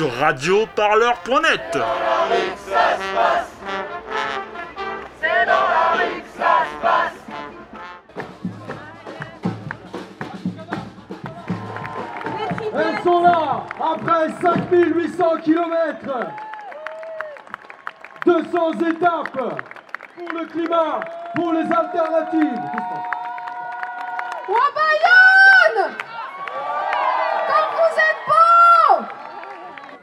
[0.00, 1.78] sur radioparleur.net.
[12.72, 15.66] Elles sont là, après 5800 km,
[18.24, 21.00] 200 étapes pour le climat,
[21.34, 22.62] pour les alternatives.
[24.48, 25.94] Bayonne
[27.46, 29.04] Comme vous êtes beaux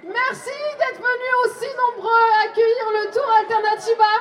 [0.04, 2.07] Merci d'être venus aussi nombreux
[2.44, 4.14] accueillir le Tour Alternativa.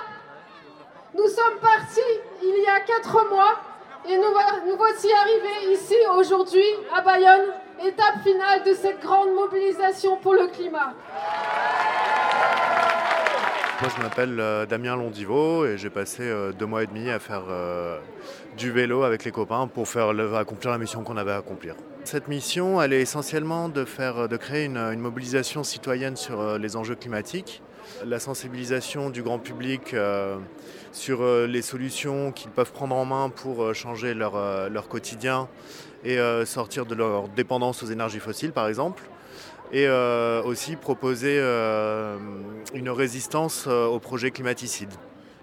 [1.14, 2.00] Nous sommes partis
[2.42, 3.60] il y a quatre mois
[4.08, 6.62] et nous, voici arrivés ici aujourd'hui
[6.94, 7.50] à Bayonne,
[7.84, 10.94] étape finale de cette grande mobilisation pour le climat.
[13.80, 17.18] Moi je m'appelle euh, Damien Londivo et j'ai passé euh, deux mois et demi à
[17.18, 17.98] faire euh,
[18.56, 21.74] du vélo avec les copains pour faire accomplir la mission qu'on avait à accomplir.
[22.04, 26.94] Cette mission, elle est essentiellement de, faire, de créer une mobilisation citoyenne sur les enjeux
[26.94, 27.60] climatiques,
[28.04, 29.94] la sensibilisation du grand public
[30.92, 35.48] sur les solutions qu'ils peuvent prendre en main pour changer leur, leur quotidien
[36.04, 39.02] et sortir de leur dépendance aux énergies fossiles par exemple
[39.72, 42.16] et euh, aussi proposer euh,
[42.74, 44.92] une résistance euh, aux projets climaticides.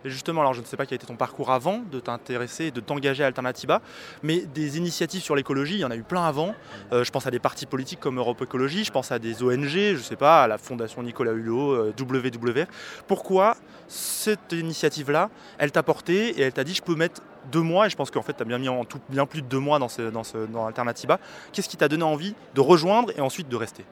[0.05, 2.65] Et justement, alors je ne sais pas quel a été ton parcours avant de t'intéresser
[2.65, 3.81] et de t'engager à Alternativa,
[4.21, 6.55] mais des initiatives sur l'écologie, il y en a eu plein avant.
[6.91, 9.93] je pense à des partis politiques comme Europe Écologie, je pense à des ONG, je
[9.93, 12.67] ne sais pas, à la Fondation Nicolas Hulot, WWF.
[13.07, 13.55] Pourquoi
[13.87, 17.89] cette initiative-là, elle t'a porté et elle t'a dit je peux mettre deux mois, et
[17.89, 19.79] je pense qu'en fait tu as bien mis en tout bien plus de deux mois
[19.79, 20.01] dans, ce,
[20.47, 21.19] dans, Alternativa.
[21.51, 23.85] Qu'est-ce qui t'a donné envie de rejoindre et ensuite de rester?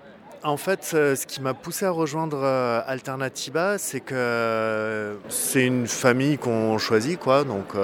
[0.44, 5.66] En fait, euh, ce qui m'a poussé à rejoindre euh, Alternativa, c'est que euh, c'est
[5.66, 7.44] une famille qu'on choisit, quoi.
[7.44, 7.75] Donc,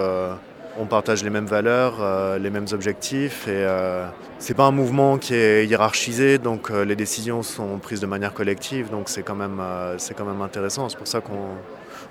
[0.80, 3.66] on partage les mêmes valeurs, les mêmes objectifs, et
[4.38, 8.91] c'est pas un mouvement qui est hiérarchisé, donc les décisions sont prises de manière collective.
[8.91, 9.59] Donc, c'est quand même,
[9.97, 10.88] c'est quand même intéressant.
[10.88, 11.56] C'est pour ça qu'on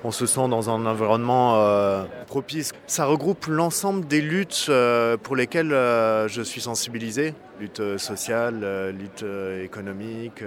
[0.02, 2.72] on se sent dans un environnement propice.
[2.88, 4.68] Ça regroupe l'ensemble des luttes
[5.22, 10.42] pour lesquelles je suis sensibilisé lutte euh, sociale, euh, lutte euh, économique,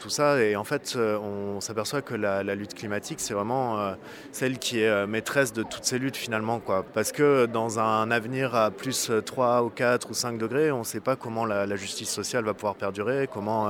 [0.00, 0.42] tout ça.
[0.42, 3.94] Et en fait, on s'aperçoit que la, lutte climatique, c'est vraiment
[4.32, 6.58] celle qui est maîtresse de toutes ces luttes finalement.
[6.58, 6.84] Quoi.
[6.92, 10.84] Parce que dans un avenir à plus 3 ou 4 ou 5 degrés, on ne
[10.84, 13.68] sait pas comment la, justice sociale va pouvoir perdurer, comment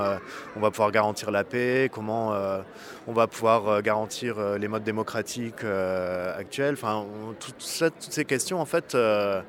[0.57, 2.35] on va pouvoir garantir la paix, comment
[3.07, 5.65] on va pouvoir garantir les modes démocratiques
[6.39, 6.75] actuels.
[6.75, 7.05] Enfin,
[7.41, 7.63] toutes
[7.99, 8.97] ces questions en fait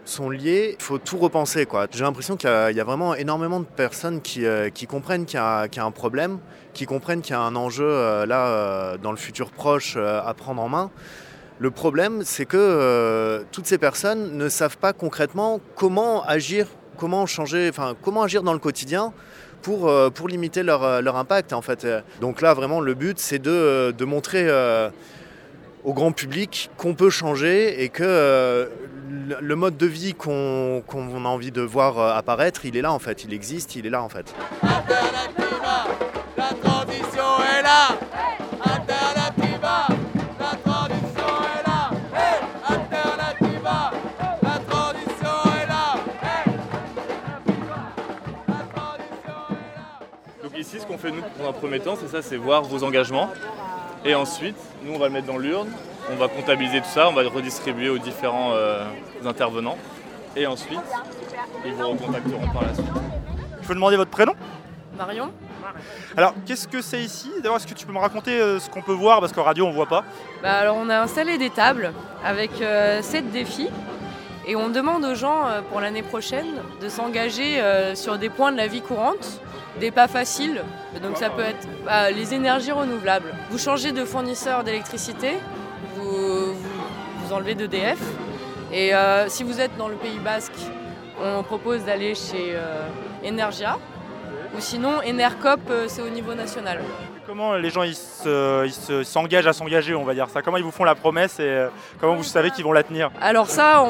[0.04, 0.76] sont liées.
[0.78, 1.66] Il faut tout repenser.
[1.92, 5.40] J'ai l'impression qu'il y, y, a vraiment énormément énormément de personnes qui, euh, comprennent qu'il
[5.40, 6.38] y, a un problème,
[6.76, 10.32] qui comprennent qu'il y a un enjeu euh, là euh, dans le futur proche à
[10.38, 10.92] prendre en main.
[11.58, 16.68] Le problème, c'est que toutes ces personnes ne savent pas concrètement comment agir,
[16.98, 19.14] comment changer, enfin comment agir dans le quotidien
[19.64, 19.90] pour,
[20.28, 20.84] limiter leur,
[21.16, 21.88] impact en fait.
[22.22, 24.48] Donc là, vraiment, le but, c'est de, montrer
[25.84, 28.70] au grand public qu'on peut changer et que
[29.14, 33.00] le mode de vie qu'on a envie de voir euh, apparaître, il est là en
[33.00, 34.34] fait, il existe, il est là en fait.
[36.36, 37.24] la transition
[37.60, 37.90] est là.
[50.42, 52.84] Donc ici, ce qu'on fait nous pour un premier temps, c'est ça, c'est voir vos
[52.84, 53.30] engagements.
[54.06, 55.70] Et ensuite, nous, on va le mettre dans l'urne,
[56.12, 58.86] on va comptabiliser tout ça, on va le redistribuer aux différents euh,
[59.26, 59.78] intervenants.
[60.36, 60.80] Et ensuite,
[61.66, 62.86] ils vous recontacteront par la suite.
[63.62, 64.34] Je peux demander votre prénom?
[64.98, 65.32] Marion.
[66.18, 67.32] Alors, qu'est-ce que c'est ici?
[67.42, 69.20] D'abord, est-ce que tu peux me raconter euh, ce qu'on peut voir?
[69.20, 70.04] Parce qu'en radio, on ne voit pas.
[70.42, 71.94] Bah, alors, on a installé des tables
[72.24, 73.70] avec 7 euh, défis.
[74.46, 76.48] Et on demande aux gens pour l'année prochaine
[76.82, 77.62] de s'engager
[77.96, 79.40] sur des points de la vie courante
[79.80, 80.62] des pas faciles.
[81.02, 83.34] Donc ça peut être bah, les énergies renouvelables.
[83.50, 85.38] Vous changez de fournisseur d'électricité,
[85.96, 88.00] vous, vous, enlevez d'EDF.
[88.72, 90.54] Et euh, si vous êtes dans le Pays Basque,
[91.22, 92.88] on propose d'aller chez euh,
[93.26, 93.78] Energia.
[94.56, 96.80] Ou sinon, Enercop, euh, c'est au niveau national.
[97.26, 97.96] Comment les gens ils
[99.06, 100.42] s'engagent à s'engager, on va dire ça?
[100.42, 101.68] Comment ils vous font la promesse et
[102.00, 103.12] comment vous savez qu'ils vont la tenir?
[103.22, 103.82] Alors ça,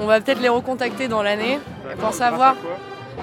[0.00, 1.60] on, va peut-être les recontacter dans l'année
[2.00, 2.56] pour savoir.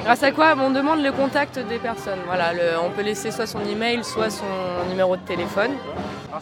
[0.03, 0.55] Grâce à quoi?
[0.57, 2.19] On demande le contact des personnes.
[2.25, 2.51] Voilà,
[2.81, 4.45] on peut laisser soit son email, soit son
[4.89, 5.71] numéro de téléphone.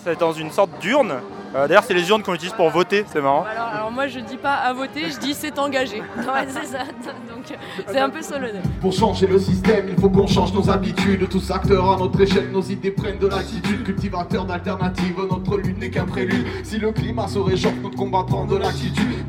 [0.03, 1.15] C'est dans une sorte d'urne.
[1.55, 3.45] Euh, d'ailleurs, c'est les urnes qu'on utilise pour voter, c'est marrant.
[3.45, 6.01] Alors, moi, je dis pas à voter, je dis c'est engagé.
[6.49, 6.79] c'est ça.
[7.29, 7.57] Donc
[7.87, 8.61] c'est un peu solennel.
[8.81, 11.29] Pour changer le système, il faut qu'on change nos habitudes.
[11.29, 13.83] Tous acteurs à notre échelle, nos idées prennent de l'attitude.
[13.83, 16.45] Cultivateurs d'alternatives, notre lutte n'est qu'un prélude.
[16.63, 19.25] Si le climat se réchauffe, notre combat prend de l'attitude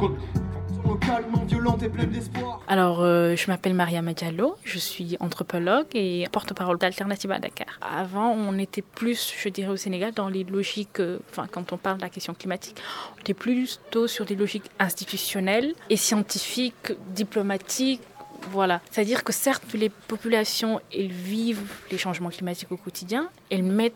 [0.96, 2.62] localement violente et pleine d'espoir.
[2.69, 7.78] Alors, euh, je m'appelle Maria Diallo, je suis anthropologue et porte-parole d'Alternative à Dakar.
[7.82, 11.76] Avant, on était plus, je dirais, au Sénégal dans les logiques, euh, enfin, quand on
[11.76, 12.78] parle de la question climatique,
[13.16, 18.02] on était plutôt sur des logiques institutionnelles et scientifiques, diplomatiques,
[18.50, 18.81] voilà.
[18.90, 23.94] C'est-à-dire que certes, les populations, elles vivent les changements climatiques au quotidien, elles mettent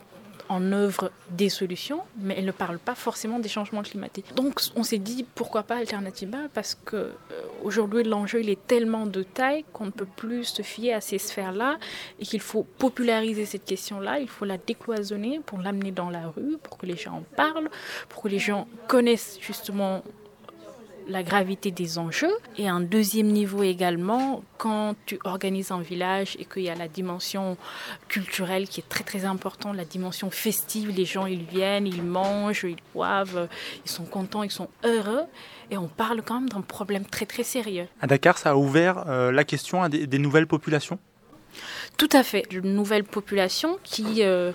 [0.51, 4.35] en œuvre des solutions, mais elles ne parlent pas forcément des changements climatiques.
[4.35, 7.13] Donc on s'est dit pourquoi pas Alternativa parce que euh,
[7.63, 11.19] aujourd'hui l'enjeu il est tellement de taille qu'on ne peut plus se fier à ces
[11.19, 11.79] sphères-là
[12.19, 16.59] et qu'il faut populariser cette question-là, il faut la décloisonner pour l'amener dans la rue,
[16.61, 17.71] pour que les gens en parlent,
[18.09, 20.03] pour que les gens connaissent justement
[21.11, 22.33] la gravité des enjeux.
[22.57, 26.89] Et un deuxième niveau également, quand tu organises un village et qu'il y a la
[26.89, 27.57] dimension
[28.09, 32.65] culturelle qui est très très importante, la dimension festive, les gens ils viennent, ils mangent,
[32.65, 33.49] ils boivent,
[33.85, 35.25] ils sont contents, ils sont heureux.
[35.71, 37.87] Et on parle quand même d'un problème très très sérieux.
[38.01, 40.99] À Dakar, ça a ouvert euh, la question à des, nouvelles populations?
[42.01, 42.51] Tout à fait.
[42.51, 44.53] De nouvelles populations qui euh,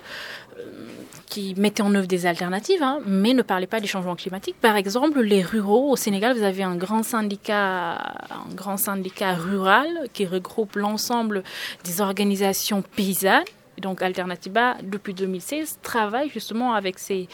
[1.26, 4.56] qui mettaient en œuvre des alternatives, hein, mais ne parlaient pas des changements climatiques.
[4.60, 7.92] Par exemple, les ruraux au Sénégal, vous avez un grand syndicat,
[8.30, 11.44] un grand syndicat rural qui regroupe l'ensemble
[11.84, 13.44] des organisations paysannes.
[13.78, 17.28] Donc Alternativa, depuis 2016, travaille justement avec ces,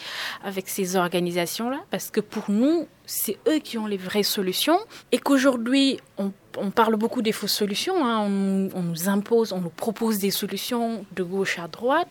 [0.45, 4.79] avec ces organisations-là, parce que pour nous, c'est eux qui ont les vraies solutions,
[5.13, 6.33] et qu'aujourd'hui, on,
[6.71, 8.21] parle beaucoup des fausses solutions, hein.
[8.21, 12.09] on, on nous impose, on nous propose des solutions de gauche à droite,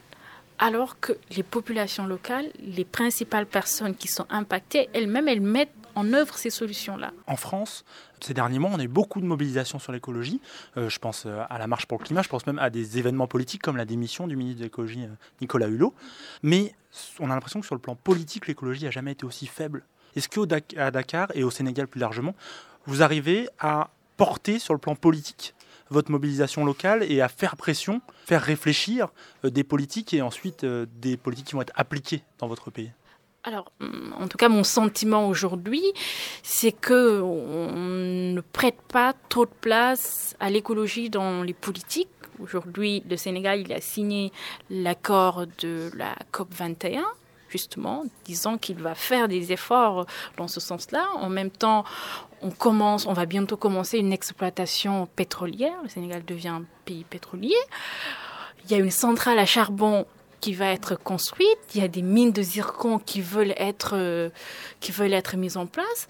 [0.59, 6.13] alors que les populations locales, les principales personnes qui sont impactées, elles-mêmes, elles mettent en
[6.13, 7.11] œuvre ces solutions-là.
[7.27, 7.83] En France,
[8.21, 10.39] ces derniers mois, on a eu beaucoup de mobilisation sur l'écologie.
[10.77, 12.97] Euh, je pense euh, à la marche pour le climat, je pense même à des
[12.97, 15.93] événements politiques comme la démission du ministre de l'écologie euh, Nicolas Hulot.
[16.43, 16.73] Mais
[17.19, 19.83] on a l'impression que sur le plan politique, l'écologie n'a jamais été aussi faible.
[20.15, 22.35] Est-ce qu'à Dakar et au Sénégal plus largement,
[22.85, 23.89] vous arrivez à
[24.21, 25.55] porter sur le plan politique
[25.89, 29.07] votre mobilisation locale et à faire pression, faire réfléchir
[29.43, 32.91] euh, des politiques et ensuite euh, des politiques qui vont être appliquées dans votre pays
[33.43, 33.71] alors,
[34.19, 35.81] en tout cas, mon sentiment aujourd'hui,
[36.43, 42.07] c'est que on ne prête pas trop de place à l'écologie dans les politiques.
[42.39, 44.31] Aujourd'hui, le Sénégal, il a signé
[44.69, 47.03] l'accord de la COP 21
[47.49, 50.05] justement, disant qu'il va faire des efforts
[50.37, 51.05] dans ce sens-là.
[51.15, 51.83] En même temps,
[52.41, 55.75] on commence, on va bientôt commencer une exploitation pétrolière.
[55.83, 57.55] Le Sénégal devient un pays pétrolier.
[58.65, 60.05] Il y a une centrale à charbon
[60.39, 61.59] qui va être construite.
[61.75, 64.29] Il y a des mines de zircon qui veulent être, euh,
[64.79, 66.07] qui veulent être mises en place.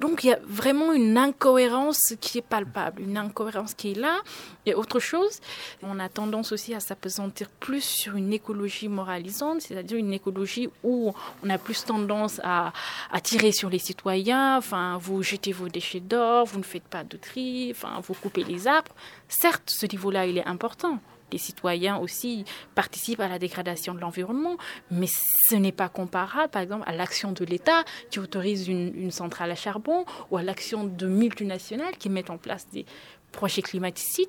[0.00, 4.20] Donc il y a vraiment une incohérence qui est palpable, une incohérence qui est là.
[4.66, 5.40] Et autre chose,
[5.82, 11.14] on a tendance aussi à s'apesantir plus sur une écologie moralisante, c'est-à-dire une écologie où
[11.42, 12.72] on a plus tendance à,
[13.10, 17.04] à, tirer sur les citoyens, enfin vous jetez vos déchets d'or, vous ne faites pas
[17.04, 18.92] de tri, enfin vous coupez les arbres.
[19.28, 21.00] Certes, ce niveau-là, il est important
[21.32, 22.44] les citoyens aussi
[22.74, 24.56] participent à la dégradation de l'environnement,
[24.90, 29.50] mais ce n'est pas comparable, par exemple, à l'action de l'État qui autorise une, centrale
[29.50, 32.84] à charbon ou à l'action de multinationales qui mettent en place des
[33.32, 34.28] projets climaticides.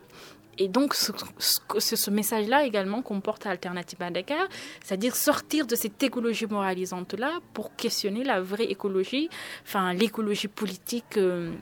[0.60, 4.48] Et donc, ce, message-là également comporte Alternative à Dakar,
[4.84, 9.30] c'est-à-dire sortir de cette écologie moralisante-là pour questionner la vraie écologie,
[9.64, 11.54] enfin l'écologie politique, euh,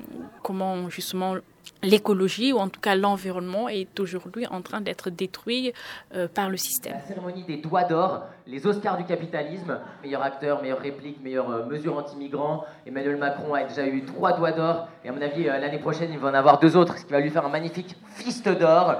[0.43, 1.35] comment justement
[1.83, 5.73] l'écologie ou en tout cas l'environnement est aujourd'hui en train d'être détruit
[6.13, 6.93] euh, par le système.
[6.93, 11.65] La cérémonie des doigts d'or, les Oscars du capitalisme, meilleur acteur, meilleure réplique, meilleure euh,
[11.65, 12.65] mesure anti-migrant.
[12.85, 16.11] Emmanuel Macron a déjà eu trois doigts d'or et à mon avis euh, l'année prochaine
[16.11, 18.95] il va en avoir deux autres, ce qui va lui faire un magnifique fist d'or.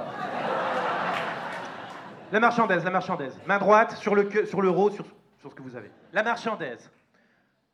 [2.32, 3.38] La marchandaise, la marchandaise.
[3.46, 5.04] Main droite sur le sur l'euro, sur,
[5.40, 5.90] sur ce que vous avez.
[6.12, 6.90] La marchandaise.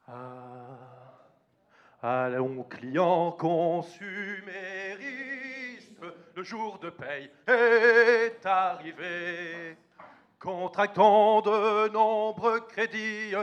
[0.06, 0.12] Ah.
[2.04, 4.02] Allons, clients consuméristes,
[6.34, 9.76] le jour de paye est arrivé.
[10.38, 13.34] Contractons de nombreux crédits,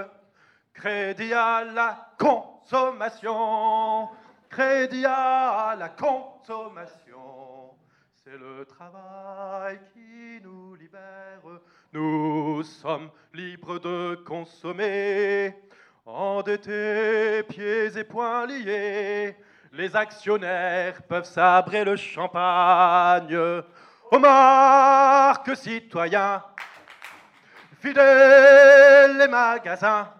[0.73, 4.09] crédit à la consommation,
[4.49, 7.75] crédit à la consommation.
[8.23, 11.41] C'est le travail qui nous libère,
[11.93, 15.55] nous sommes libres de consommer.
[16.05, 19.35] Endettés, pieds et poings liés,
[19.73, 23.37] les actionnaires peuvent sabrer le champagne.
[24.11, 26.43] Aux marques citoyens,
[27.79, 30.11] fidèles les magasins,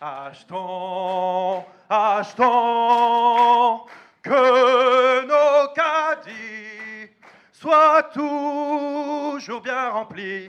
[0.00, 3.80] achetons, achetons,
[4.22, 7.10] que nos caddies
[7.52, 10.48] soient toujours bien remplis.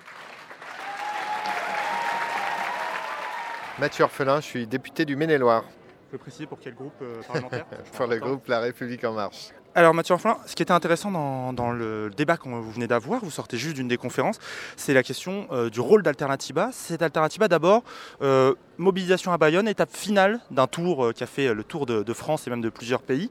[3.77, 5.65] Mathieu Orphelin, je suis député du Maine-et-Loire.
[6.05, 7.65] Vous pouvez préciser pour quel groupe euh, parlementaire?
[7.93, 9.49] Pour le groupe La République En Marche.
[9.77, 13.29] Alors Mathieu Orphelin, ce qui était intéressant dans, le débat que vous venez d'avoir, vous
[13.29, 14.39] sortez juste d'une des conférences,
[14.77, 16.69] c'est la question euh, du rôle d'Alternativa.
[16.71, 17.83] Cette Alternativa d'abord,
[18.21, 22.03] euh, mobilisation à Bayonne, étape finale d'un tour euh, qui a fait le tour de,
[22.03, 23.29] de France et même de plusieurs pays.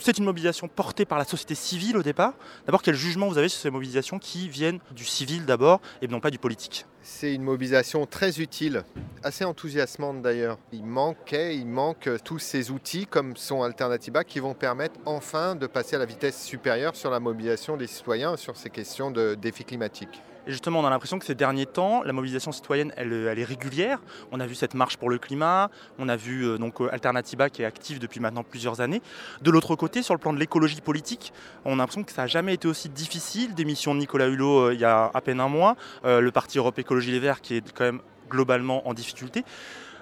[0.00, 2.32] C'est une mobilisation portée par la société civile au départ.
[2.64, 6.20] D'abord, quel jugement vous avez sur ces mobilisations qui viennent du civil d'abord et non
[6.20, 6.86] pas du politique?
[7.04, 8.84] C'est une mobilisation très utile,
[9.24, 10.56] assez enthousiasmante d'ailleurs.
[10.72, 15.66] Il manquait, il manque tous ces outils comme sont Alternativa qui vont permettre enfin de
[15.66, 19.64] passer à la vitesse supérieure sur la mobilisation des citoyens sur ces questions de défis
[19.64, 20.22] climatiques.
[20.46, 24.00] Justement, on a l'impression que ces derniers temps, la mobilisation citoyenne, elle, est régulière.
[24.30, 27.62] On a vu cette marche pour le climat, on a vu euh, donc Alternativa qui
[27.62, 29.02] est active depuis maintenant plusieurs années.
[29.42, 31.32] De l'autre côté, sur le plan de l'écologie politique,
[31.64, 33.54] on a l'impression que ça n'a jamais été aussi difficile.
[33.54, 36.58] Démission de Nicolas Hulot euh, il y a à peine un mois, euh, le parti
[36.58, 39.44] Europe Écologie Les Verts qui est quand même globalement en difficulté.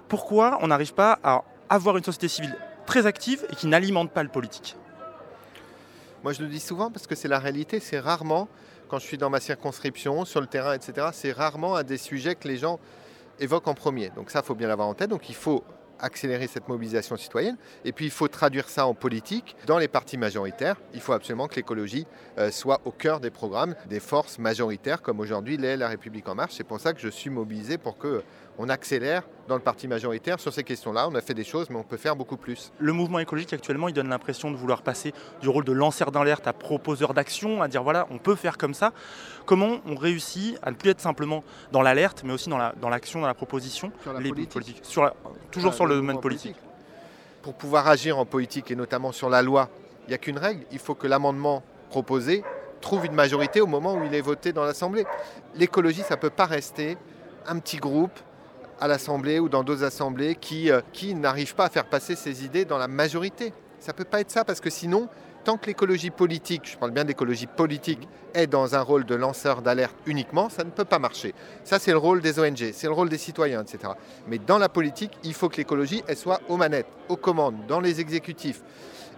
[0.08, 2.56] Pourquoi on n'arrive pas à avoir une société civile
[2.86, 4.76] très active et qui n'alimente pas le politique?
[6.22, 7.80] Moi, je le dis souvent parce que c'est la réalité.
[7.80, 8.48] C'est rarement,
[8.88, 12.34] quand je suis dans ma circonscription, sur le terrain, etc., c'est rarement un des sujets
[12.34, 12.78] que les gens
[13.38, 14.10] évoquent en premier.
[14.10, 15.10] Donc ça, il faut bien l'avoir en tête.
[16.02, 17.56] Accélérer cette mobilisation citoyenne.
[17.84, 20.76] Et puis il faut traduire ça en politique dans les partis majoritaires.
[20.94, 22.06] Il faut absolument que l'écologie
[22.38, 26.34] euh, soit au cœur des programmes des forces majoritaires, comme aujourd'hui l'est La République en
[26.34, 26.54] marche.
[26.54, 28.22] C'est pour ça que je suis mobilisé pour que
[28.58, 31.08] on accélère dans le parti majoritaire sur ces questions-là.
[31.08, 32.72] On a fait des choses, mais on peut faire beaucoup plus.
[32.78, 36.46] Le mouvement écologique actuellement, il donne l'impression de vouloir passer du rôle de lanceur d'alerte
[36.46, 38.92] à proposeur d'action, à dire voilà, on peut faire comme ça.
[39.50, 41.42] Comment on réussit à ne plus être simplement
[41.72, 42.56] dans l'alerte, mais aussi dans
[42.88, 44.52] l'action, la, dans, dans la proposition Sur la les politique.
[44.52, 44.80] politiques.
[44.84, 45.14] Sur la-
[45.50, 46.54] toujours Ah, sur le domaine politique.
[47.42, 49.68] Pour pouvoir agir en politique et notamment sur la loi,
[50.06, 50.64] il n'y a qu'une règle.
[50.70, 52.44] Il faut que l'amendement proposé
[52.80, 55.04] trouve une majorité au moment où il est voté dans l'Assemblée.
[55.56, 56.96] L'écologie, ça ne peut pas rester
[57.48, 58.20] un petit groupe
[58.80, 62.44] à l'Assemblée ou dans d'autres assemblées qui, euh, qui n'arrivent pas à faire passer ses
[62.44, 63.52] idées dans la majorité.
[63.80, 65.08] Ça ne peut pas être ça parce que sinon,
[65.50, 69.62] tant que l'écologie politique, je parle bien d'écologie politique, est dans un rôle de lanceur
[69.62, 71.34] d'alerte uniquement, ça ne peut pas marcher.
[71.64, 73.94] Ça, c'est le rôle des ONG, c'est le rôle des citoyens, etc.
[74.28, 77.80] Mais dans la politique, il faut que l'écologie, elle soit aux manettes, aux commandes, dans
[77.80, 78.62] les exécutifs.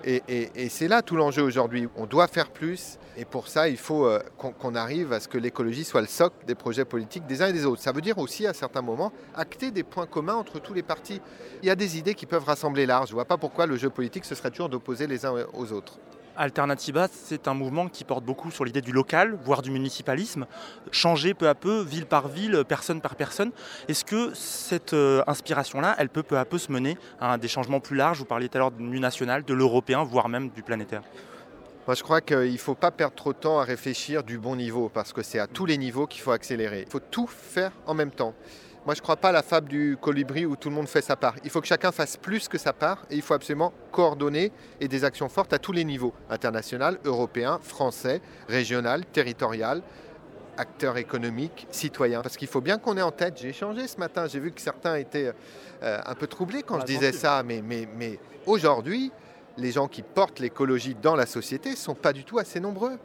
[0.05, 0.23] Et,
[0.71, 1.87] c'est là tout l'enjeu aujourd'hui.
[1.97, 2.99] On doit faire plus.
[3.19, 6.07] Et pour ça, il faut euh, qu'on qu'on arrive à ce que l'écologie soit le
[6.07, 7.83] socle des projets politiques des uns et des autres.
[7.83, 11.21] Ça veut dire aussi, à certains moments, acter des points communs entre tous les partis.
[11.63, 13.09] Il y a des idées qui peuvent rassembler large.
[13.09, 15.73] Je ne vois pas pourquoi le jeu politique, ce serait toujours d'opposer les uns aux
[15.73, 15.99] autres.
[16.37, 20.47] Alternativa, c'est un mouvement qui porte beaucoup sur l'idée du local, voire du municipalisme,
[20.91, 23.51] changer peu à peu, ville par ville, personne par personne.
[23.89, 27.81] Est-ce que cette euh, inspiration-là, elle peut peu à peu se mener à des changements
[27.81, 28.19] plus larges?
[28.19, 31.03] Vous parliez tout à l'heure du national, de l'européen, voire même du planétaire.
[31.89, 34.89] Je crois qu'il ne faut pas perdre trop de temps à réfléchir du bon niveau,
[34.89, 36.85] parce que c'est à tous les niveaux qu'il faut accélérer.
[36.87, 38.35] Il faut tout faire en même temps.
[38.85, 41.03] Moi, je ne crois pas à la fable du colibri où tout le monde fait
[41.03, 41.37] sa part.
[41.45, 44.89] Il faut que chacun fasse plus que sa part et il faut absolument coordonner et
[44.89, 49.83] des actions fortes à tous les niveaux, international, européen, français, régional, territorial,
[50.57, 52.23] acteurs économiques, citoyens.
[52.23, 54.61] Parce qu'il faut bien qu'on ait en tête, j'ai échangé ce matin, j'ai vu que
[54.61, 55.33] certains étaient
[55.85, 59.13] euh, un peu troublés quand je disais ça, mais, mais, mais aujourd'hui,
[59.59, 62.99] les gens qui portent l'écologie dans la société ne sont pas du tout assez nombreux.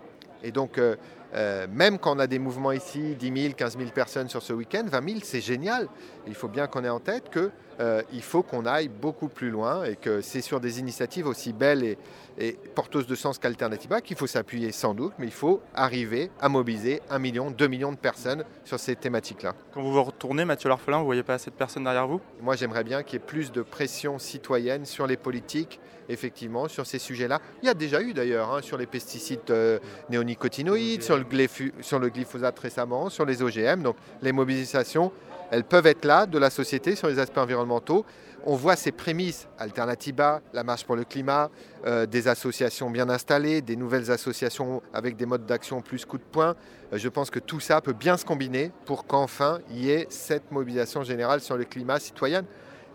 [0.43, 0.95] Et donc, euh,
[1.35, 4.53] euh, même quand on a des mouvements ici, 10 000, 15 000 personnes sur ce
[4.53, 5.87] week-end, 20 000, c'est génial.
[6.25, 7.29] Il faut bien qu'on ait en tête
[7.77, 11.83] qu'il faut qu'on aille beaucoup plus loin et que c'est sur des initiatives aussi belles
[11.83, 11.97] et,
[12.39, 16.49] et porteuses de sens qu'Alternativa qu'il faut s'appuyer sans doute, mais il faut arriver à
[16.49, 19.53] mobiliser 1 million, 2 millions de personnes sur ces thématiques-là.
[19.73, 22.21] Quand vous vous retournez, Mathieu L'Orphelin, vous voyez pas assez de personnes derrière vous?
[22.41, 25.79] Moi, j'aimerais bien qu'il y ait plus de pression citoyenne sur les politiques,
[26.09, 27.41] effectivement, sur ces sujets-là.
[27.61, 29.79] Il y a déjà eu d'ailleurs hein, sur les pesticides euh,
[30.09, 33.81] néonicotinoïdes, sur le, glyphu- sur le glyphosate récemment, sur les OGM.
[33.83, 35.11] Donc les mobilisations,
[35.51, 38.05] elles peuvent être là de la société sur les aspects environnementaux.
[38.45, 41.49] On voit ces prémices, Alternativa, la marche pour le climat,
[41.85, 46.23] euh, des associations bien installées, des nouvelles associations avec des modes d'action plus coup de
[46.23, 46.55] poing.
[46.93, 50.07] Euh, je pense que tout ça peut bien se combiner pour qu'enfin il y ait
[50.09, 52.43] cette mobilisation générale sur le climat citoyen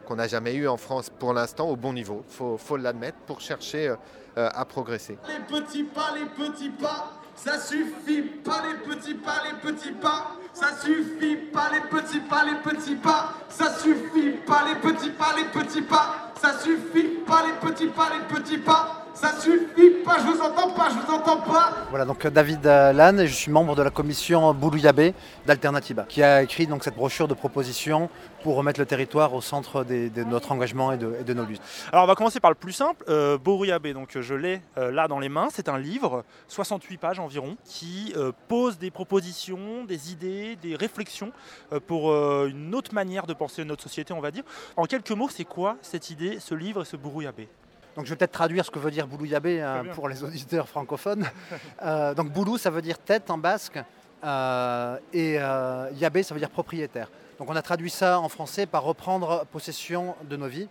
[0.07, 2.25] qu'on n'a jamais eu en France pour l'instant au bon niveau.
[2.29, 5.19] Il faut, l'admettre pour chercher euh, à progresser.
[5.29, 10.37] Les petits pas, les petits pas, ça suffit pas les petits pas, les petits pas,
[10.55, 15.35] ça suffit pas les petits pas, les petits pas, ça suffit pas les petits pas,
[15.37, 18.92] les petits pas, ça suffit pas les petits pas, les petits pas,
[19.23, 21.73] Ça suffit pas, je vous entends pas, je vous entends pas.
[21.91, 25.15] Voilà, donc David Lannes, et je suis membre de la commission Boulouyabé
[25.47, 28.11] d'Alternativa, qui a écrit donc cette brochure de propositions
[28.43, 31.45] pour remettre le territoire au centre des- de notre engagement et de, et de nos
[31.45, 31.63] luttes.
[31.93, 35.21] Alors on va commencer par le plus simple, euh, donc je l'ai euh, là dans
[35.21, 40.57] les mains, c'est un livre, 68 pages environ, qui euh, pose des propositions, des idées,
[40.57, 41.31] des réflexions
[41.73, 44.43] euh, pour euh, une autre manière de penser notre société, on va dire.
[44.77, 47.49] En quelques mots, c'est quoi cette idée, ce livre et ce Boruyabé
[47.97, 49.85] Donc je vais peut-être traduire ce que veut dire Boulouyabé bien.
[49.95, 51.27] pour les auditeurs francophones.
[51.83, 53.79] Euh, donc Boulou, ça veut dire tête en basque,
[54.25, 57.09] euh, et euh, Yabé, ça veut dire propriétaire.
[57.39, 60.69] Donc on a traduit ça en français par reprendre possession de nos vies.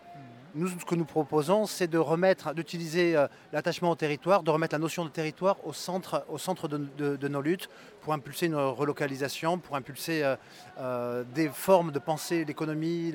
[0.53, 4.75] Nous, ce que nous proposons, c'est de remettre, d'utiliser euh, l'attachement au territoire, de remettre
[4.75, 6.25] la notion de territoire au centre,
[6.67, 7.69] de, nos luttes
[8.01, 10.35] pour impulser une relocalisation, pour impulser euh,
[10.79, 13.13] euh, des formes de pensée, l'économie,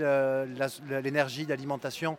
[0.88, 2.16] l'énergie, l'alimentation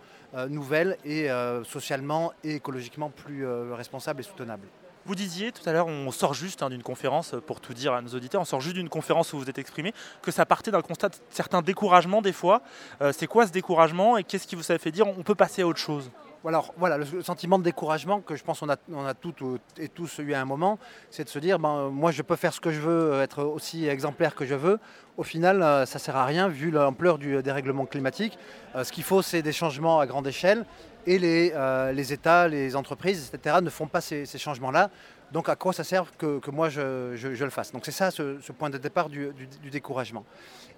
[0.49, 1.29] nouvelles et
[1.63, 4.67] socialement et écologiquement plus responsables et soutenables.
[5.07, 7.93] Vous disiez tout à l'heure, on sort juste hein, d'une conférence, euh, pour tout dire
[7.93, 10.69] à nos auditeurs, on sort juste d'une conférence où vous êtes exprimé, que ça partait
[10.69, 12.61] d'un constat de certains découragements des fois.
[13.01, 15.61] Euh, c'est quoi ce découragement et qu'est-ce qui vous a fait dire on peut passer
[15.61, 16.11] à autre chose?
[16.47, 19.43] Alors voilà, le sentiment de découragement que je pense on a toutes
[19.77, 22.37] et tous eu à un moment, c'est de se dire, ben, euh, moi je peux
[22.37, 24.79] faire ce que je veux, euh, être aussi exemplaire que je veux.
[25.17, 28.39] Au final, euh, ça ne sert à rien vu l'ampleur du dérèglement climatique.
[28.75, 30.65] Euh, Ce qu'il faut, c'est des changements à grande échelle
[31.05, 33.57] et les, euh, États, les entreprises, etc.
[33.61, 34.89] ne font pas ces, changements-là.
[35.33, 37.73] Donc à quoi ça sert que, moi je, le fasse?
[37.73, 40.23] Donc c'est ça ce, point de départ du, du- du découragement.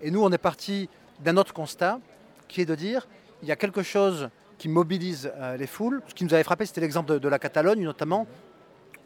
[0.02, 2.00] Et nous, on est parti d'un autre constat
[2.48, 3.08] qui est de dire,
[3.44, 6.04] il y a quelque chose qui mobilise euh, les foules.
[6.08, 8.28] Ce qui nous avait frappé, c'était l'exemple de, la Catalogne notamment.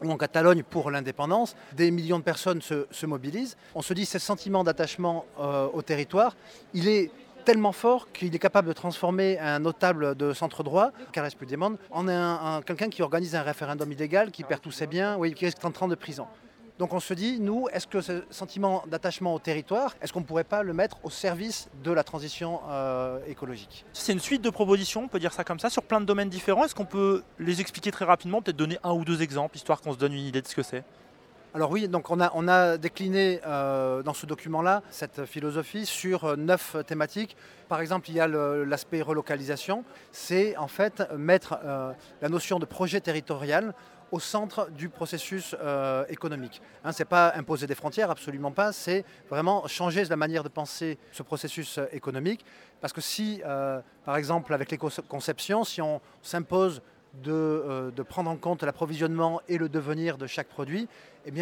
[0.02, 3.56] où En Catalogne, pour l'indépendance, des millions de personnes se, se mobilisent.
[3.74, 6.36] On se dit, ce sentiment d'attachement euh, au territoire,
[6.74, 7.10] il est
[7.46, 12.08] tellement fort qu'il est capable de transformer un notable de centre droit, Carles Puigdemont, en
[12.08, 15.58] un, un- quelqu'un qui organise un référendum illégal, qui perd tous ses biens, qui risque
[15.58, 16.26] 30 ans de prison.
[16.78, 20.24] Donc on se dit, nous, est-ce que ce sentiment d'attachement au territoire, est-ce qu'on ne
[20.24, 23.84] pourrait pas le mettre au service de la transition euh, écologique?
[23.92, 26.30] C'est une suite de propositions, on peut dire ça comme ça, sur plein de domaines
[26.30, 26.64] différents.
[26.64, 29.92] Est-ce qu'on peut les expliquer très rapidement, peut-être donner un ou deux exemples, histoire qu'on
[29.92, 30.82] se donne une idée de ce que c'est?
[31.56, 36.24] Alors oui, donc on a, on a décliné euh, dans ce document-là cette philosophie sur
[36.24, 37.36] euh, neuf thématiques.
[37.68, 39.84] Par exemple, il y a l'aspect relocalisation.
[40.10, 43.72] C'est en fait mettre euh, la notion de projet territorial
[44.14, 46.62] au centre du processus euh, économique.
[46.84, 48.70] Hein, ce n'est pas imposer des frontières, absolument pas.
[48.70, 52.44] C'est vraiment changer la manière de penser ce processus euh, économique.
[52.80, 56.80] Parce que si, euh, par exemple, avec l'éco-conception, si on s'impose
[57.24, 60.86] de, prendre en compte l'approvisionnement et le devenir de chaque produit,
[61.26, 61.32] eh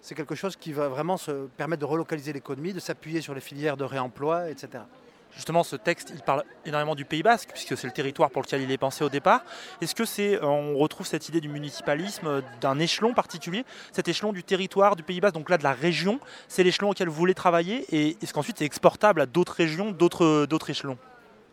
[0.00, 3.40] c'est quelque chose qui va vraiment se permettre de relocaliser l'économie, de s'appuyer sur les
[3.40, 4.84] filières de réemploi, etc.
[5.32, 8.62] Justement, ce texte, il parle énormément du Pays Basque, puisque c'est le territoire pour lequel
[8.62, 9.42] il est pensé au départ.
[9.80, 14.08] Est-ce que c'est, euh, on retrouve cette idée du municipalisme, euh, d'un échelon particulier, cet
[14.08, 17.14] échelon du territoire du Pays Basque, donc là de la région, c'est l'échelon auquel vous
[17.14, 20.98] voulez travailler, et est-ce qu'ensuite c'est exportable à d'autres régions, d'autres, d'autres échelons?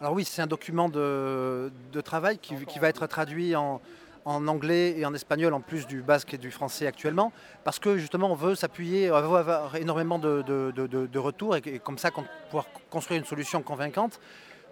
[0.02, 3.82] Alors oui, c'est un document de, de travail qui, qui va être traduit en,
[4.28, 7.32] en anglais et en espagnol, en plus du basque et du français actuellement,
[7.64, 11.80] parce que justement on veut s'appuyer, on veut avoir énormément de, de, retours et, et
[11.80, 14.20] comme ça pouvoir construire une solution convaincante.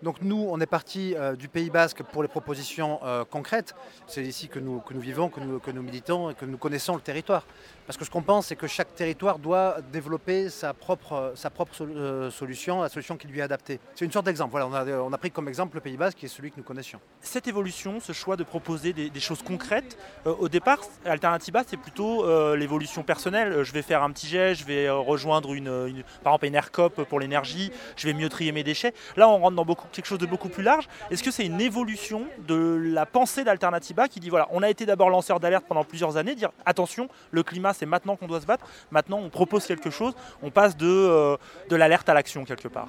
[0.04, 3.74] Donc nous, on est parti euh, du Pays Basque pour les propositions euh, concrètes.
[4.08, 6.58] C'est ici que nous, que nous vivons, que nous, que nous militons et que nous
[6.58, 7.46] connaissons le territoire.
[7.88, 11.74] Parce que ce qu'on pense, c'est que chaque territoire doit développer sa propre, sa propre
[11.76, 13.80] sol- euh, solution, la solution qui lui est adaptée.
[13.96, 14.52] C'est une sorte d'exemple.
[14.52, 16.58] Voilà, on, a, on a pris comme exemple le Pays Basque, qui est celui que
[16.58, 17.00] nous connaissions.
[17.22, 22.26] Cette évolution, ce choix de proposer des, choses concrètes, euh, au départ, Alternativa, c'est plutôt
[22.26, 23.52] euh, l'évolution personnelle.
[23.54, 26.56] Euh, Je vais faire un petit jet, je vais euh, rejoindre une, par exemple une
[26.56, 28.94] ERCOP pour l'énergie, je vais mieux trier mes déchets.
[29.16, 30.88] Là, on rentre dans beaucoup, quelque chose de beaucoup plus large.
[31.12, 34.86] Est-ce que c'est une évolution de la pensée d'Alternativa qui dit voilà, on a été
[34.86, 38.46] d'abord lanceur d'alerte pendant plusieurs années, dire attention, le climat, c'est maintenant qu'on doit se
[38.46, 38.66] battre.
[38.92, 41.38] Maintenant, on propose quelque chose, on passe de, euh,
[41.70, 42.88] de l'alerte à l'action quelque part.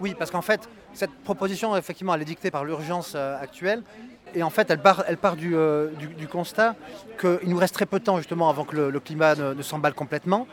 [0.00, 3.82] Oui, parce qu'en fait, cette proposition, effectivement, elle est dictée par l'urgence euh, actuelle.
[4.34, 6.76] Et en fait, elle part, elle part du, euh, du- du constat
[7.20, 10.46] qu'il nous reste très peu de temps, justement, avant que le, climat ne s'emballe complètement.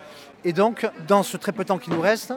[0.43, 2.34] Et donc, dans ce très peu de temps qui nous reste,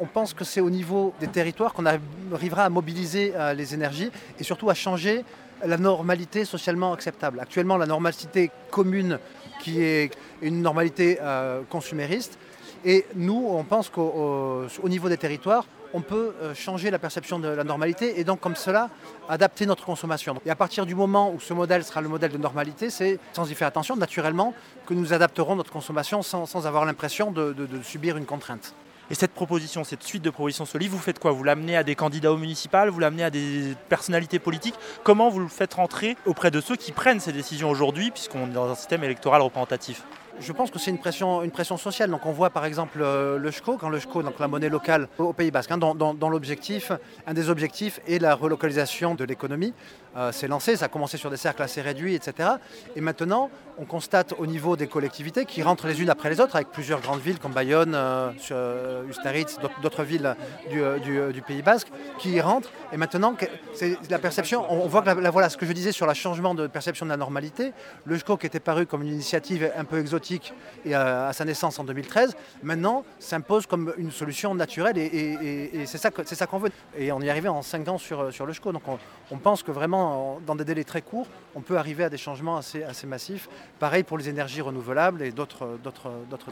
[0.00, 4.10] on pense que c'est au niveau des territoires qu'on arrivera à mobiliser euh, les énergies
[4.38, 5.24] et surtout à changer
[5.64, 7.38] la normalité socialement acceptable.
[7.40, 9.18] Actuellement, la normalité commune,
[9.60, 12.36] qui est une normalité euh, consumériste,
[12.84, 16.98] et nous, on pense qu'au au- au niveau des territoires, on peut euh, changer la
[16.98, 18.88] perception de la normalité et donc comme cela,
[19.28, 20.40] adapter notre consommation.
[20.46, 23.48] Et à partir du moment où ce modèle sera le modèle de normalité, c'est, sans
[23.50, 24.54] y faire attention, naturellement,
[24.86, 28.74] que nous adapterons notre consommation sans, avoir l'impression de subir une contrainte.
[29.12, 31.32] Et cette proposition, cette suite de propositions livre, vous faites quoi?
[31.32, 34.74] Vous l'amenez à des candidats au municipal Vous l'amenez à des personnalités politiques?
[35.04, 38.54] Comment vous le faites rentrer auprès de ceux qui prennent ces décisions aujourd'hui, puisqu'on est
[38.54, 40.02] dans un système électoral représentatif?
[40.40, 42.10] Je pense que c'est une pression, sociale.
[42.10, 44.00] Donc on voit par exemple euh, le SCO, quand le
[44.40, 46.90] la monnaie locale au Pays Basque, hein, dans l'objectif,
[47.26, 49.74] un des objectifs est la relocalisation de l'économie.
[50.16, 52.50] Euh, c'est lancé, ça a commencé sur des cercles assez réduits, etc.
[52.96, 56.56] Et maintenant, on constate au niveau des collectivités qui rentrent les unes après les autres,
[56.56, 60.36] avec plusieurs grandes villes comme Bayonne, euh, euh Ustaritz, d'autres villes
[60.70, 62.70] du, Pays Basque, qui y rentrent.
[62.92, 63.34] Et maintenant,
[63.72, 66.54] c'est la perception, on voit que la, voilà, ce que je disais sur le changement
[66.54, 67.72] de perception de la normalité,
[68.04, 70.52] le JCO qui était paru comme une initiative un peu exotique
[70.92, 76.58] à, sa naissance en 2013, maintenant s'impose comme une solution naturelle et, c'est ça, qu'on
[76.58, 76.70] veut.
[76.96, 78.72] Et on y est arrivé en 5 ans sur, sur le JCO.
[78.72, 78.82] Donc
[79.30, 80.01] on pense que vraiment
[80.46, 83.48] dans des délais très courts, on peut arriver à des changements assez, massifs.
[83.78, 85.78] Pareil pour les énergies renouvelables et d'autres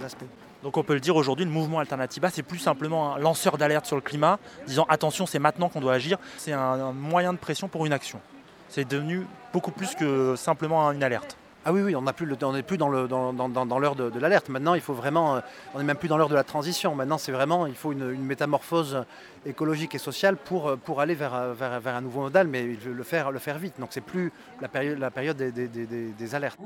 [0.05, 0.25] aspects.
[0.63, 3.87] Donc on peut le dire aujourd'hui, le mouvement Alternativa, c'est plus simplement un lanceur d'alerte
[3.87, 6.19] sur le climat, disant attention, c'est maintenant qu'on doit agir.
[6.37, 8.21] C'est un moyen de pression pour une action.
[8.69, 11.37] C'est devenu beaucoup plus que simplement une alerte.
[11.67, 12.27] Ah oui, oui, on n'est plus,
[12.63, 14.49] plus dans, l'heure de, l'alerte.
[14.49, 15.41] Maintenant, il faut vraiment, euh,
[15.75, 16.95] on n'est même plus dans l'heure de la transition.
[16.95, 19.05] Maintenant, c'est vraiment, il faut une, métamorphose
[19.45, 23.03] écologique et sociale pour, pour aller vers, vers, un nouveau modèle, mais il veut le
[23.03, 23.75] faire, le faire vite.
[23.79, 26.59] Donc, c'est plus la période, la période des, des, des, des alertes.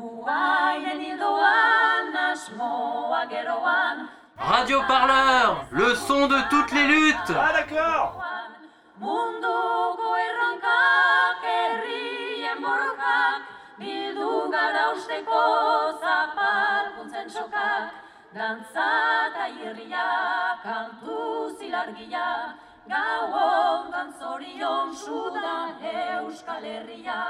[4.38, 7.32] Radio Parleur, le son de toutes les luttes.
[7.36, 8.22] Ah d'accord.
[14.54, 15.38] Gara usteko
[16.00, 17.96] zapalkuntzen sokak,
[18.34, 18.84] dantza
[19.26, 20.04] eta irria,
[20.62, 21.16] kantu
[21.58, 22.28] zilargia,
[22.92, 27.20] gau ondan zorion sudan euskal herria,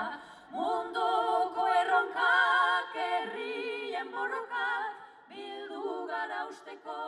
[0.52, 7.00] munduko erronkak herrien borrokak, bildu gara usteko